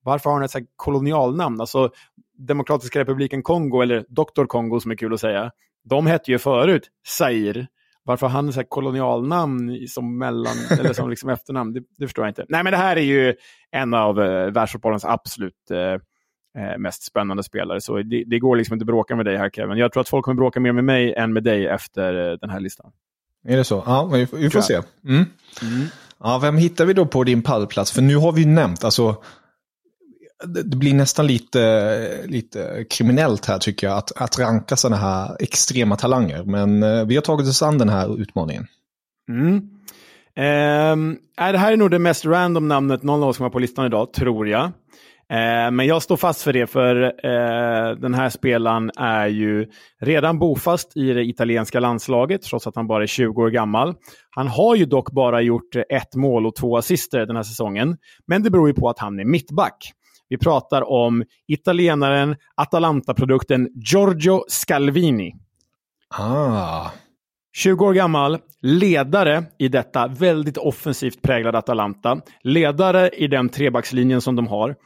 [0.07, 1.61] varför har han ett så kolonialnamn?
[1.61, 1.91] Alltså,
[2.39, 4.45] Demokratiska republiken Kongo, eller Dr.
[4.45, 5.51] Kongo som är kul att säga,
[5.85, 7.67] de hette ju förut Zaire.
[8.05, 12.47] Varför han ett kolonialnamn som, mellan, eller som liksom efternamn, det, det, förstår jag inte.
[12.49, 13.35] Nej, men det här är ju
[13.71, 15.79] en av eh, världsfotbollens absolut eh,
[16.63, 17.81] eh, mest spännande spelare.
[17.81, 19.79] Så det, det, går liksom inte att bråka med dig här Kevin.
[19.79, 22.51] Jag tror att folk kommer bråka mer med mig än med dig efter eh, den
[22.51, 22.93] här listan.
[23.45, 23.83] Är det så?
[23.87, 24.75] Ja, vi, vi får se.
[24.75, 25.25] Mm.
[25.63, 25.87] Mm.
[26.21, 27.93] Ja, vem hittar vi då på din pallplats?
[27.93, 29.17] För nu har vi nämnt, alltså
[30.45, 35.97] det blir nästan lite, lite kriminellt här tycker jag, att, att ranka sådana här extrema
[35.97, 36.45] talanger.
[36.45, 38.67] Men eh, vi har tagit oss an den här utmaningen.
[39.31, 39.57] Mm.
[40.37, 41.17] Eh,
[41.53, 44.13] det här är nog det mest random namnet någon av oss kommer på listan idag,
[44.13, 44.73] tror jag.
[45.31, 49.67] Eh, men jag står fast för det, för eh, den här spelaren är ju
[50.01, 53.95] redan bofast i det italienska landslaget, trots att han bara är 20 år gammal.
[54.31, 57.97] Han har ju dock bara gjort ett mål och två assister den här säsongen,
[58.27, 59.93] men det beror ju på att han är mittback.
[60.29, 65.35] Vi pratar om italienaren, Atalanta-produkten Giorgio Scalvini.
[66.09, 66.91] Ah.
[67.57, 72.21] 20 år gammal, ledare i detta väldigt offensivt präglade Atalanta.
[72.43, 74.77] Ledare i den trebackslinjen som de har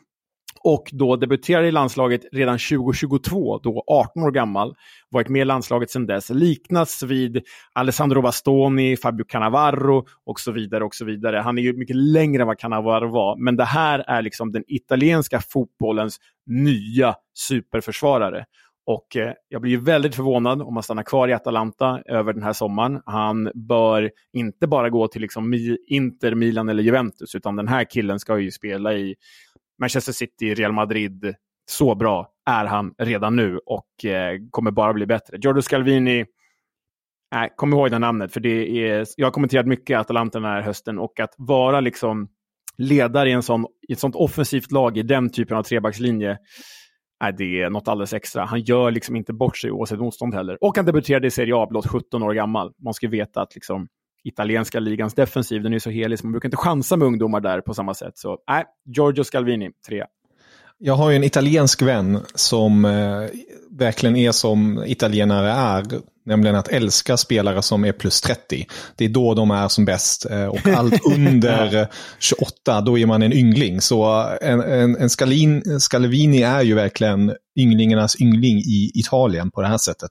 [0.65, 4.75] och då debuterade i landslaget redan 2022, då 18 år gammal.
[5.11, 6.31] Varit med i landslaget sedan dess.
[6.31, 7.43] Liknas vid
[7.73, 10.85] Alessandro Bastoni, Fabio Cannavaro och så vidare.
[10.85, 11.37] och så vidare.
[11.37, 14.65] Han är ju mycket längre än vad Cannavaro var, men det här är liksom den
[14.67, 18.45] italienska fotbollens nya superförsvarare.
[18.87, 22.53] Och eh, jag blir väldigt förvånad om han stannar kvar i Atalanta över den här
[22.53, 23.01] sommaren.
[23.05, 25.55] Han bör inte bara gå till liksom
[25.87, 29.15] Inter, Milan eller Juventus, utan den här killen ska ju spela i
[29.81, 31.35] Manchester City, Real Madrid,
[31.71, 35.37] så bra är han redan nu och eh, kommer bara bli bättre.
[35.37, 36.21] Giorgio Scalvini,
[37.35, 40.63] äh, kom ihåg det namnet, för det är, jag har kommenterat mycket Atalanta den här
[40.63, 42.29] hösten och att vara liksom
[42.79, 46.31] ledare i, en sån, i ett sånt offensivt lag i den typen av trebackslinje,
[47.25, 48.45] äh, det är något alldeles extra.
[48.45, 50.65] Han gör liksom inte bort sig oavsett motstånd heller.
[50.65, 52.73] Och han debuterade i Serie A blott 17 år gammal.
[52.85, 53.89] Man ska veta att liksom,
[54.25, 55.63] italienska ligans defensiv.
[55.63, 58.19] Den är så helig, så man brukar inte chansa med ungdomar där på samma sätt.
[58.19, 60.05] Så nej, Giorgio Scalvini, tre.
[60.83, 63.27] Jag har ju en italiensk vän som eh,
[63.71, 65.85] verkligen är som italienare är.
[66.25, 68.67] Nämligen att älska spelare som är plus 30.
[68.97, 70.31] Det är då de är som bäst.
[70.31, 73.81] Eh, och allt under 28, då är man en yngling.
[73.81, 79.69] Så en, en, en Scalin, Scalvini är ju verkligen ynglingarnas yngling i Italien på det
[79.69, 80.11] här sättet.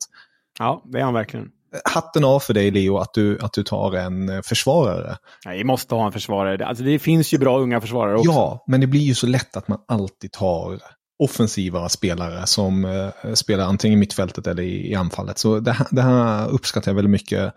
[0.60, 1.48] Ja, det är han verkligen.
[1.86, 5.18] Hatten av för dig Leo att du, att du tar en eh, försvarare.
[5.46, 6.66] Nej, vi måste ha en försvarare.
[6.66, 8.32] Alltså, det finns ju bra unga försvarare också.
[8.32, 10.80] Ja, men det blir ju så lätt att man alltid tar
[11.20, 15.38] offensiva spelare som eh, spelar antingen i mittfältet eller i, i anfallet.
[15.38, 17.54] Så det här, det här, uppskattar jag väldigt mycket.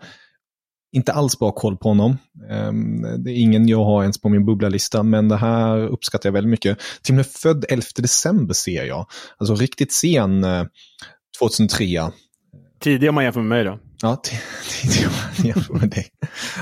[0.95, 2.17] Inte alls bra koll på honom.
[2.49, 6.33] Um, det är ingen jag har ens på min bubblalista, men det här uppskattar jag
[6.33, 6.77] väldigt mycket.
[7.01, 9.05] Till och med född 11 december ser jag.
[9.37, 10.65] Alltså riktigt sen eh,
[11.39, 12.11] 2003.
[12.79, 13.79] Tidig om man jämför med mig då.
[14.03, 16.07] Ja, tidig om man jämför med dig.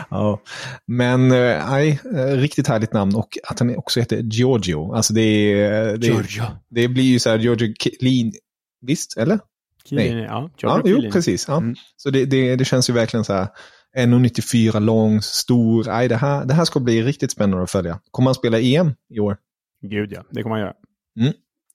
[0.10, 0.42] Ja.
[0.88, 4.94] Men eh, nej, äh, riktigt härligt namn och att han också heter Giorgio.
[4.94, 6.44] Alltså det, är, det, Giorgio.
[6.70, 8.34] det blir ju så här Giorgio Kilin,
[8.82, 9.18] visst?
[9.18, 9.40] Eller?
[9.86, 10.26] Kilin, Nej.
[10.26, 10.50] ja.
[10.58, 11.46] Ja, Giorgio jo, precis.
[11.48, 11.58] Ja.
[11.58, 11.76] Mm.
[11.96, 13.48] Så det, det, det känns ju verkligen så här
[13.98, 15.84] 1,94 lång, stor.
[15.84, 18.00] Nej, det, här, det här ska bli riktigt spännande att följa.
[18.12, 19.38] Kommer han spela EM i år?
[19.82, 20.74] Gud ja, det kommer man göra.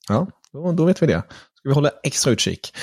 [0.09, 1.23] Ja, då, då vet vi det.
[1.53, 2.73] Ska vi hålla extra utkik.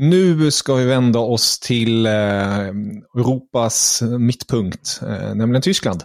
[0.00, 2.68] Nu ska vi vända oss till eh,
[3.16, 6.02] Europas mittpunkt, eh, nämligen Tyskland.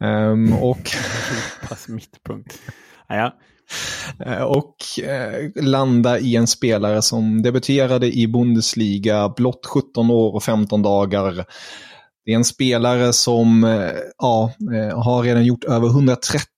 [0.00, 0.90] Ehm, och,
[1.68, 2.58] Pass mittpunkt.
[3.08, 3.34] Ja,
[4.26, 4.76] eh, och
[5.54, 11.44] landa i en spelare som debuterade i Bundesliga blott 17 år och 15 dagar.
[12.24, 13.62] Det är en spelare som
[14.18, 14.52] ja,
[14.94, 16.49] har redan gjort över 130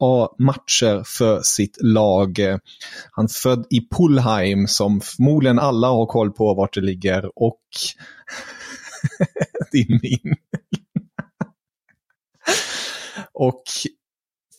[0.00, 2.38] A-matcher för sitt lag.
[3.10, 7.60] Han är född i Pullheim som förmodligen alla har koll på vart det ligger och
[9.72, 10.36] din min.
[13.32, 13.62] och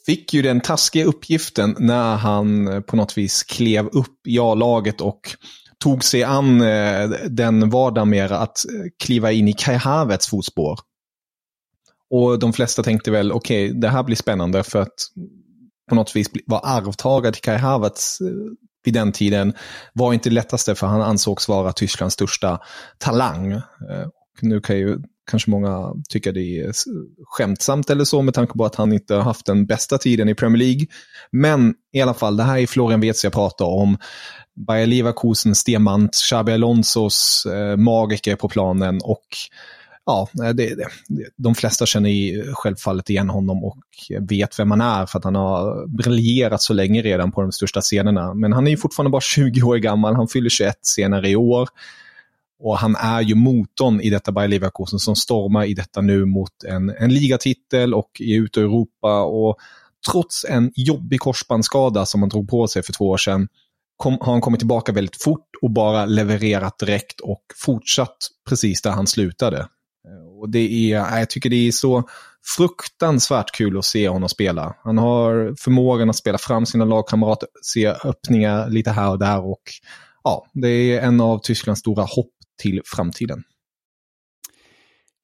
[0.05, 5.35] fick ju den taskiga uppgiften när han på något vis klev upp i A-laget och
[5.77, 10.79] tog sig an eh, den vardag mer att eh, kliva in i Kai Havertz fotspår.
[12.11, 15.07] Och de flesta tänkte väl, okej, okay, det här blir spännande för att
[15.89, 18.27] på något vis vara arvtagare till Kai Havertz eh,
[18.83, 19.53] vid den tiden
[19.93, 22.59] var inte det lättaste för han ansågs vara Tysklands största
[22.97, 23.51] talang.
[23.51, 24.97] Eh, och nu kan ju
[25.31, 26.71] kanske många tycka det är
[27.25, 30.35] skämtsamt eller så med tanke på att han inte har haft den bästa tiden i
[30.35, 30.85] Premier League.
[31.31, 33.97] Men i alla fall, det här är Florian Wirtz jag pratar om.
[34.67, 39.25] Bayer Leverkusens diamant, Xabi Alonsos eh, magiker på planen och
[40.11, 40.87] ja, det, det,
[41.37, 43.77] de flesta känner självfallet igen honom och
[44.19, 47.81] vet vem han är för att han har briljerat så länge redan på de största
[47.81, 48.33] scenerna.
[48.33, 51.69] Men han är ju fortfarande bara 20 år gammal, han fyller 21 senare i år.
[52.63, 56.63] Och han är ju motorn i detta Bayer Leverkusen som stormar i detta nu mot
[56.67, 59.21] en, en ligatitel och är ute i Europa.
[59.21, 59.57] Och
[60.11, 63.47] trots en jobbig korsbandsskada som han drog på sig för två år sedan
[63.97, 68.17] kom, har han kommit tillbaka väldigt fort och bara levererat direkt och fortsatt
[68.49, 69.67] precis där han slutade.
[70.41, 72.03] Och det är, jag tycker det är så
[72.57, 74.75] fruktansvärt kul att se honom spela.
[74.83, 79.61] Han har förmågan att spela fram sina lagkamrater, se öppningar lite här och där och
[80.23, 83.43] ja, det är en av Tysklands stora hopp till framtiden.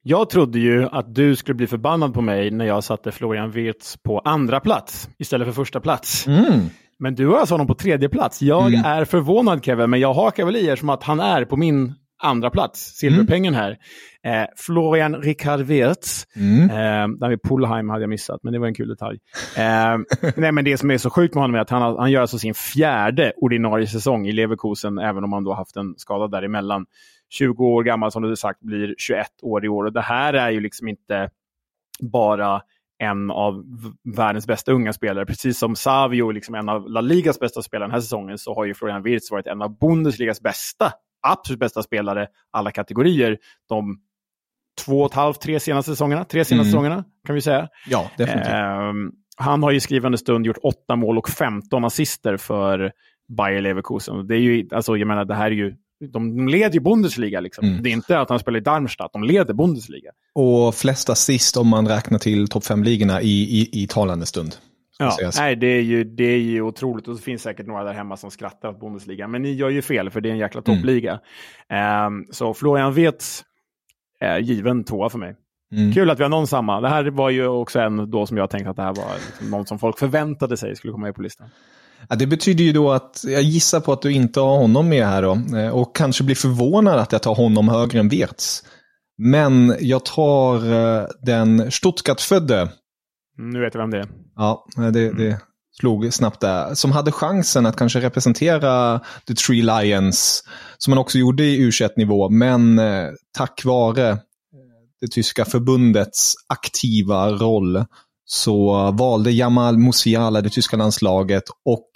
[0.03, 3.97] Jag trodde ju att du skulle bli förbannad på mig när jag satte Florian Wirtz
[3.97, 6.27] på andra plats istället för första plats.
[6.27, 6.62] Mm.
[6.99, 8.41] Men du har alltså honom på tredje plats.
[8.41, 8.86] Jag Mm.
[8.86, 11.93] är förvånad Kevin, men jag hakar väl i er som att han är på min
[12.23, 13.77] andra plats, silverpengen här.
[14.23, 16.27] Eh, Florian Ricard Wirtz.
[16.36, 16.69] Mm.
[16.69, 19.19] Eh, där vid Polheim hade jag missat, men det var en kul detalj.
[19.58, 19.97] Eh,
[20.36, 22.21] nej, men det som är så sjukt med honom är att han, har, han gör
[22.21, 26.86] alltså sin fjärde ordinarie säsong i Leverkusen, även om han då haft en skada däremellan.
[27.30, 29.86] 20 år gammal som du sagt, blir 21 år i år.
[29.86, 31.30] Och det här är ju liksom inte
[31.99, 32.62] bara
[32.99, 33.63] en av
[34.15, 35.25] världens bästa unga spelare.
[35.25, 38.65] Precis som Savio, liksom en av La Ligas bästa spelare den här säsongen, så har
[38.65, 40.93] ju Florian Wirtz varit en av Bundesligas bästa,
[41.27, 43.38] absolut bästa spelare, alla kategorier,
[43.69, 43.99] de
[44.86, 46.23] två och ett halvt, tre senaste säsongerna.
[46.23, 46.65] Tre senaste Mm.
[46.65, 47.67] säsongerna, kan vi säga.
[47.88, 48.53] Ja, definitivt.
[48.53, 52.91] Ehm, han har i skrivande stund gjort åtta mål och 15 assister för
[53.38, 54.27] Bayer Leverkusen.
[54.27, 55.75] Det är ju, alltså, jag menar, det här är ju,
[56.12, 57.39] de leder ju Bundesliga.
[57.39, 57.65] Liksom.
[57.67, 57.84] Mm.
[57.84, 60.12] Det är inte att han spelar i Darmstadt, de leder Bundesliga.
[60.36, 63.27] Och flest assist om man räknar till topp 5-ligorna i,
[63.62, 64.56] i, i talande stund.
[64.99, 67.07] Ja, nej, det är, ju, det är ju otroligt.
[67.07, 69.27] Och det finns säkert några där hemma som skrattar åt Bundesliga.
[69.27, 70.77] Men ni gör ju fel, för det är en jäkla Mm.
[70.77, 71.19] toppliga.
[71.69, 73.43] Ehm, så Florian Wirtz
[74.19, 75.36] är given tvåa för mig.
[75.75, 75.93] Mm.
[75.93, 76.81] Kul att vi har någon samma.
[76.81, 79.49] Det här var ju också en då som jag tänkte att det här var liksom
[79.49, 81.47] någon som folk förväntade sig skulle komma med på listan.
[82.10, 85.05] Ja, det betyder ju då att jag gissar på att du inte har honom med
[85.05, 85.57] här då.
[85.57, 88.63] Eh, Och kanske blir förvånad att jag tar honom högre än Wirtz.
[89.17, 92.60] Men jag tar eh, den Stuttgart-födde.
[93.39, 94.07] Mm, nu vet jag vem det är.
[94.38, 95.39] Ja, det, det
[95.80, 96.76] slog snabbt där.
[96.76, 100.43] Som hade chansen att kanske representera The Three Lions,
[100.78, 104.17] som han också gjorde i U21-nivå, men eh, tack vare
[105.02, 107.86] det tyska förbundets aktiva roll
[108.26, 111.89] så valde Jamal Musiala det tyska landslaget och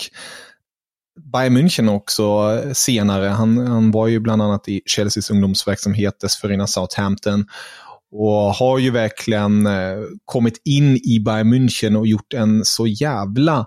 [1.34, 3.28] Bayern München också senare.
[3.28, 7.46] Han, han var ju bland annat i Chelseas ungdomsverksamhet, dessförinnan Southampton.
[8.12, 13.66] Och har ju verkligen eh, kommit in i Bayern München och gjort en så jävla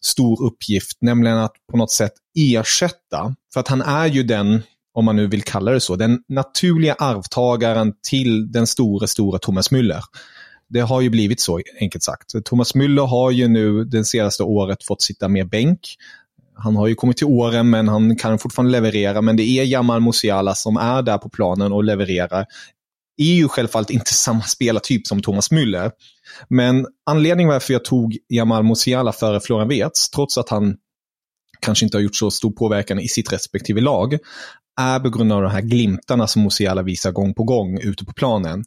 [0.00, 3.34] stor uppgift, nämligen att på något sätt ersätta.
[3.52, 4.62] För att han är ju den,
[4.94, 9.70] om man nu vill kalla det så, den naturliga arvtagaren till den stora, stora Thomas
[9.70, 10.02] Müller.
[10.68, 12.44] Det har ju blivit så, enkelt sagt.
[12.44, 15.80] Thomas Müller har ju nu det senaste året fått sitta med bänk.
[16.54, 19.20] Han har ju kommit till åren men han kan fortfarande leverera.
[19.20, 22.46] Men det är Jamal Musiala som är där på planen och levererar.
[23.16, 25.90] Är ju självfallet inte samma spelartyp som Thomas Müller.
[26.48, 30.76] Men anledningen varför jag tog Jamal Musiala före Florian Wirtz, trots att han
[31.60, 34.18] kanske inte har gjort så stor påverkan i sitt respektive lag,
[34.80, 38.12] är på grund av de här glimtarna som Musiala visar gång på gång ute på
[38.12, 38.64] planen.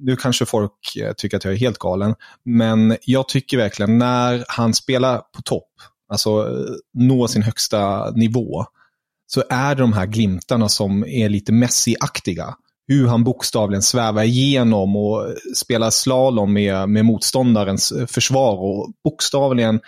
[0.00, 4.44] Nu kanske folk eh, tycker att jag är helt galen, men jag tycker verkligen när
[4.48, 5.70] han spelar på topp,
[6.08, 8.64] alltså eh, når sin högsta nivå,
[9.26, 12.54] så är det de här glimtarna som är lite Messi-aktiga.
[12.86, 19.80] Hur han bokstavligen svävar igenom och spelar slalom med, med motståndarens eh, försvar och bokstavligen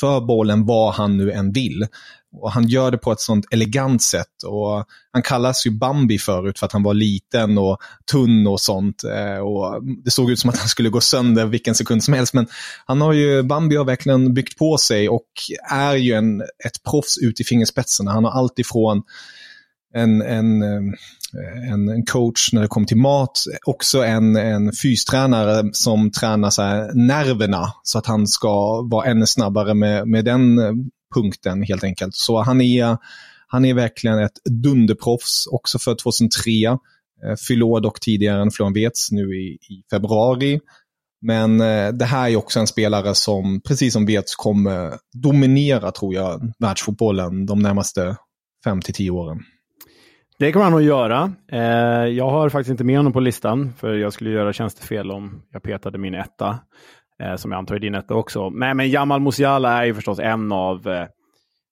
[0.00, 1.86] för bollen vad han nu än vill.
[2.32, 4.42] Och han gör det på ett sånt elegant sätt.
[4.46, 7.78] Och han kallas ju Bambi förut för att han var liten och
[8.10, 9.04] tunn och sånt.
[9.04, 12.34] Eh, och det såg ut som att han skulle gå sönder vilken sekund som helst.
[12.34, 12.46] Men
[12.86, 15.28] han har ju, Bambi har verkligen byggt på sig och
[15.70, 18.12] är ju en, ett proffs ut i fingerspetsarna.
[18.12, 19.02] Han har alltifrån
[19.94, 25.70] en, en, eh, en, en coach när det kommer till mat, också en, en fystränare
[25.72, 26.62] som tränar så
[26.94, 30.72] nerverna så att han ska vara ännu snabbare med, med den eh,
[31.14, 32.14] punkten helt enkelt.
[32.14, 32.96] Så han är,
[33.46, 36.78] han är verkligen ett dunderproffs, också för 2003.
[37.24, 40.60] Eh, fyller dock tidigare än Florian Wirtz nu i, i februari.
[41.22, 46.14] Men eh, det här är också en spelare som, precis som Wirtz, kommer dominera, tror
[46.14, 48.16] jag, världsfotbollen de närmaste
[48.66, 49.38] 5-10 åren.
[50.42, 51.32] Det kommer han att göra.
[51.52, 55.42] Eh, jag har faktiskt inte med honom på listan, för jag skulle göra tjänstefel om
[55.52, 56.58] jag petade min etta
[57.22, 58.50] eh, som jag antar är din etta också.
[58.50, 61.06] Men, men Jamal Musiala är ju förstås en av, eh,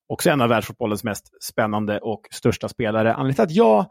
[0.08, 3.14] också en av världsfotbollens mest spännande och största spelare.
[3.14, 3.86] Anledningen till att jag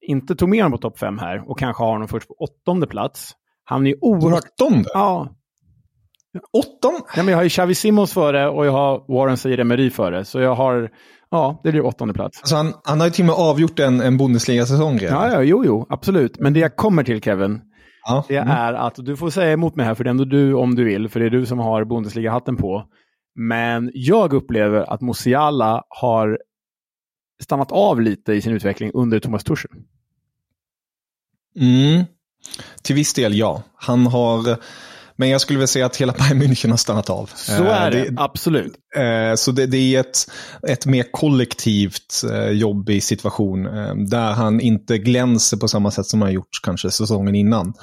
[0.00, 2.86] inte tog med honom på topp fem här och kanske har honom först på åttonde
[2.86, 3.32] plats.
[3.64, 4.44] Han är oerhört...
[4.60, 4.88] Åttonde?
[4.94, 5.28] Ja.
[6.52, 7.00] Åttonde?
[7.16, 10.24] Ja, men jag har ju Xavi Simons före och jag har Warren Zaire före.
[10.24, 10.90] Så jag har,
[11.32, 12.38] ja, det blir åttonde plats.
[12.40, 15.30] Alltså han, han har ju till och med avgjort en, en Bundesliga-säsong redan.
[15.30, 16.38] Ja, ja, jo, jo, absolut.
[16.38, 17.60] Men det jag kommer till Kevin,
[18.04, 18.24] Ja.
[18.28, 18.50] Det mm.
[18.50, 20.84] är att, du får säga emot mig här, för det är ändå du om du
[20.84, 22.86] vill, för det är du som har Bundesliga-hatten på.
[23.34, 26.38] Men jag upplever att Musiala har
[27.42, 29.70] stannat av lite i sin utveckling under Thomas Tuchel.
[31.56, 32.04] Mm.
[32.82, 33.62] Till viss del ja.
[33.74, 34.58] Han har
[35.16, 37.30] men jag skulle vilja säga att hela Bayern München har stannat av.
[37.34, 38.74] Så är det, det absolut.
[39.36, 40.30] Så det, det, är ett,
[40.68, 42.22] ett mer kollektivt
[42.52, 43.62] jobbig situation
[44.10, 47.74] där han inte glänser på samma sätt som han gjort kanske säsongen innan.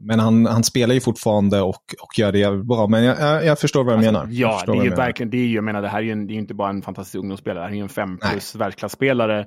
[0.00, 2.86] Men han, han spelar ju fortfarande och, och gör det jävligt bra.
[2.86, 4.28] Men jag, jag, jag förstår vad du alltså, menar.
[4.30, 6.26] Ja, det är ju verkligen, det är ju, jag menar, det här är ju en,
[6.26, 9.46] det är inte bara en fantastisk ungdomsspelare, det här är ju en fem plus världsklasspelare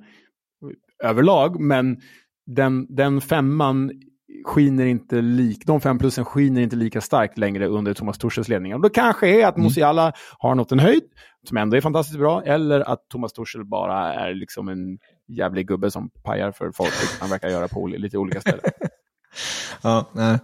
[1.04, 1.60] överlag.
[1.60, 1.98] Men
[2.46, 3.92] den, den femman
[4.46, 8.76] skiner inte lik, de fem plussen skiner inte lika starkt längre under Thomas Torshälls ledning.
[8.76, 9.64] Och det kanske är att mm.
[9.64, 11.04] Musiala har nått en höjd
[11.48, 15.92] som ändå är fantastiskt bra, eller att Thomas Torshäll bara är liksom en jävlig gubbe
[15.92, 18.62] som pajar för folk, vilket han verkar göra på lite olika ställen.
[19.82, 20.40] ja, nej.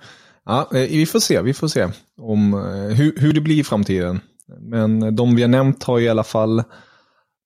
[0.46, 3.64] ja, eh, vi får se, vi får se om eh, hur, hur det blir i
[3.64, 4.20] framtiden.
[4.60, 6.64] Men de vi har nämnt har i alla fall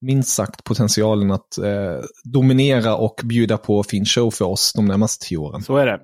[0.02, 5.28] minst sagt potentialen att eh, dominera och bjuda på fin show för oss de närmaste
[5.28, 5.62] tio åren.
[5.62, 6.00] Så är det.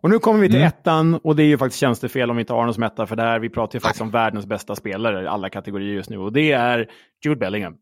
[0.00, 0.68] Och nu kommer vi till mm.
[0.68, 3.16] ettan och det är ju faktiskt tjänstefel om vi inte har någon som etta för
[3.16, 6.32] där vi pratar ju faktiskt om världens bästa spelare i alla kategorier just nu och
[6.32, 6.90] det är
[7.24, 7.74] Jude Bellingham.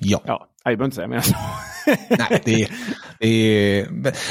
[0.00, 0.20] Ja.
[0.24, 1.24] Ja, jag behöver inte säga mer.
[2.18, 2.70] Nej, det är,
[3.18, 3.88] det är...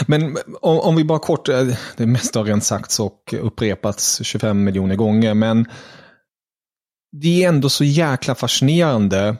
[0.07, 4.63] Men om, om, vi bara kort, eh, det mesta har redan sagts och upprepats 25
[4.63, 5.65] miljoner gånger, men
[7.11, 9.35] det är ändå så jäkla fascinerande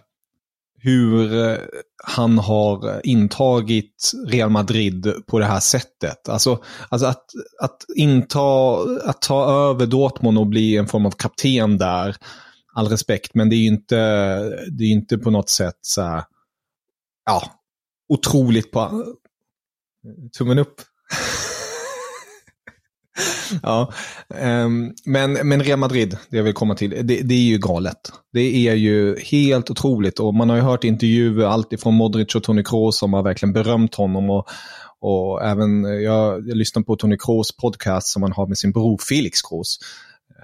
[0.82, 1.58] hur eh,
[2.04, 6.30] han har intagit Real Madrid på det här sättet.
[6.30, 7.26] Alltså, alltså att,
[7.62, 12.16] att, inta, att ta över Dortmund och bli en form av kapten där,
[12.74, 13.96] all respekt, men det är ju inte,
[14.72, 16.24] det är inte på något sätt så här,
[17.26, 17.44] ja,
[18.10, 19.06] otroligt på
[20.38, 20.82] tummen upp.
[23.64, 23.94] ja,
[24.28, 28.12] um, men, men Real Madrid, det jag vill komma till, det, det, är ju galet.
[28.34, 32.64] Det är ju helt otroligt och man har ju hört intervjuer alltifrån Modric och Toni
[32.64, 34.48] Kroos som har verkligen berömt honom och,
[35.00, 38.72] och även eh, jag, jag lyssnar på Toni Kroos podcast som han har med sin
[38.72, 39.80] bror Felix Kroos.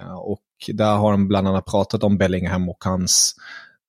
[0.00, 3.34] Eh, och där har han bland annat pratat om Bellingham och hans,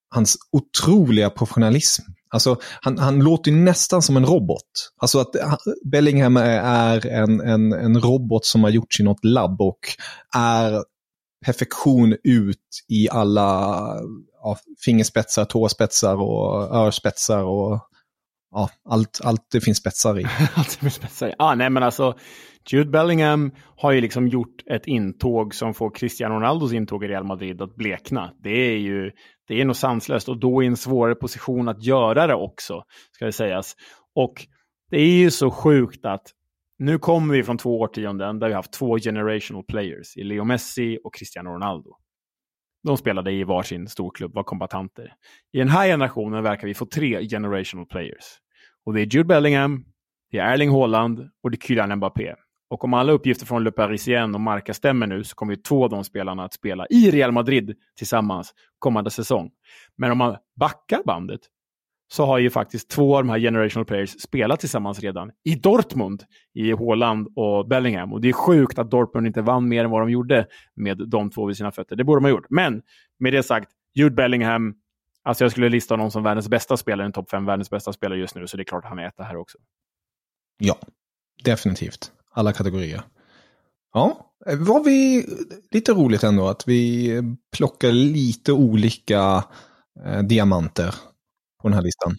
[0.09, 4.63] hans otroliga professionalism Alltså, han, han låter nästan som en robot.
[4.97, 5.53] Alltså att eh,
[5.91, 9.79] Bellingham är en, en, en robot som har gjorts i något labb och
[10.35, 10.83] är
[11.45, 13.79] perfektion ut i alla
[14.43, 17.79] ja, fingerspetsar, tåspetsar och örspetsar och
[18.51, 20.23] ja, allt, allt det finns spetsar i.
[20.55, 21.33] allt det finns spetsar i.
[21.37, 22.17] Ah, nej, men alltså,
[22.71, 27.23] Jude Bellingham har ju liksom gjort ett intåg som får Cristiano Ronaldos intåg i Real
[27.23, 28.33] Madrid att blekna.
[28.43, 29.11] Det är ju
[29.47, 33.25] det är nog sanslöst och då i en svårare position att göra det också, ska
[33.25, 33.75] det sägas.
[34.15, 34.33] Och
[34.89, 36.31] det är ju så sjukt att
[36.79, 40.99] nu kommer vi från två årtionden där vi haft två generational players i Leo Messi
[41.03, 41.89] och Cristiano Ronaldo.
[42.87, 45.13] De spelade i varsin storklubb, var kombatanter.
[45.53, 48.39] I den här generationen verkar vi få tre generational players.
[48.85, 49.85] Och det är Jude Bellingham,
[50.31, 52.35] det är Erling Haaland och det är Kylian Mbappé.
[52.69, 55.83] Och om alla uppgifter från Le Parisien och Marca stämmer nu så kommer ju två
[55.83, 59.51] av de spelarna att spela i Real Madrid tillsammans kommande säsong.
[59.97, 61.41] Men om man backar bandet
[62.07, 66.23] så har ju faktiskt två av de här generational players spelat tillsammans redan i Dortmund,
[66.53, 68.13] i Haaland och Bellingham.
[68.13, 71.29] Och det är sjukt att Dortmund inte vann mer än vad de gjorde med de
[71.29, 71.95] två vid sina fötter.
[71.95, 72.45] Det borde de ha gjort.
[72.49, 72.81] Men
[73.19, 74.75] med det sagt, Jude Bellingham,
[75.23, 78.19] alltså jag skulle lista honom som världens bästa spelare, en topp fem världens bästa spelare
[78.19, 79.57] just nu, så det är klart att han är etta här också.
[80.57, 80.77] Ja,
[81.43, 83.01] definitivt alla kategorier.
[83.93, 85.25] Ja, var vi
[85.71, 87.11] lite roligt ändå att vi
[87.57, 89.43] plockar lite olika
[90.05, 90.95] eh, diamanter
[91.61, 92.15] på den här listan.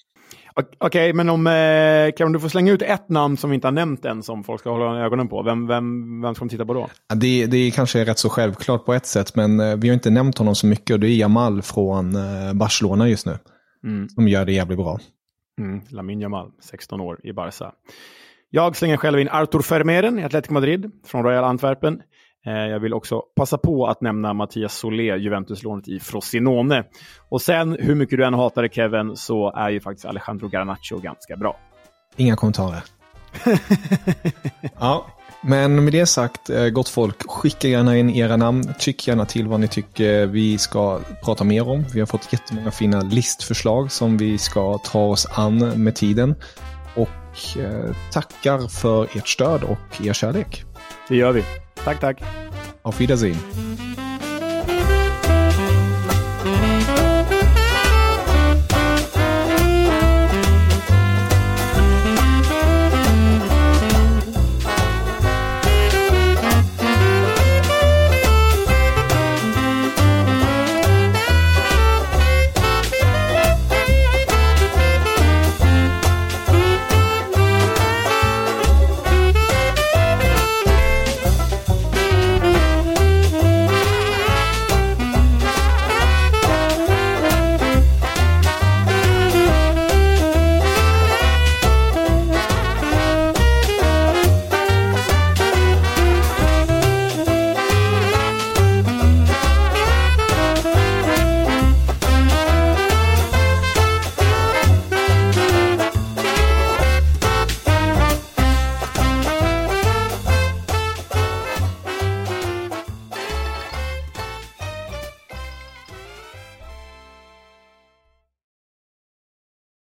[0.54, 3.66] Okej, okay, men om eh, kan du få slänga ut ett namn som vi inte
[3.66, 5.42] har nämnt än som folk ska hålla ögonen på?
[5.42, 6.88] Vem, vem, vem ska de titta på då?
[7.14, 10.10] Det, det kanske är rätt så självklart på ett sätt, men eh, vi har inte
[10.10, 13.38] nämnt honom så mycket och det är Jamal från eh, Barcelona just nu.
[13.84, 14.08] Mm.
[14.08, 14.98] Som gör det jävligt bra.
[15.58, 17.72] Mm, Lamin Jamal, 16 år i Barca.
[18.50, 22.02] Jag slänger själv in Artur Vermeeren i Atletico Madrid från Royal Antwerpen.
[22.46, 26.84] Eh, jag vill också passa på att nämna Mattias Solé, Juventus-lånet i Frosinone.
[27.28, 30.98] Och sen, hur mycket du än hatar det Kevin, så är ju faktiskt Alejandro Garnacho
[30.98, 31.56] ganska bra.
[32.16, 32.82] Inga kommentarer.
[34.80, 35.06] ja,
[35.40, 38.74] men med det sagt, eh, gott folk, skicka gärna in era namn.
[38.78, 41.84] Tyck gärna till vad ni tycker vi ska prata mer om.
[41.94, 46.34] Vi har fått jättemånga fina listförslag som vi ska ta oss an med tiden
[46.94, 50.64] och eh, tackar för ert stöd och er kärlek.
[51.08, 51.44] Det gör vi.
[51.88, 52.16] Tack, tack.
[52.82, 53.38] Auf Wiedersehen.